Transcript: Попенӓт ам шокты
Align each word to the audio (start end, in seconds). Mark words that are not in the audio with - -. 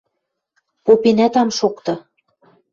Попенӓт 0.85 1.33
ам 1.41 1.49
шокты 1.57 1.95